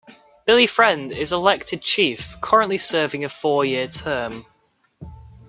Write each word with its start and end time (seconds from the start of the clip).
Billy 0.47 0.65
Friend 0.65 1.11
is 1.11 1.29
the 1.29 1.35
elected 1.35 1.79
Chief, 1.83 2.41
currently 2.41 2.79
serving 2.79 3.23
a 3.23 3.29
four-year 3.29 3.85
term. 3.87 4.47